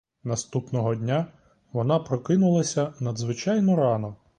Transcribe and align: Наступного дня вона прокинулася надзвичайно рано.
Наступного 0.23 0.95
дня 0.95 1.25
вона 1.73 1.99
прокинулася 1.99 2.93
надзвичайно 2.99 3.75
рано. 3.75 4.15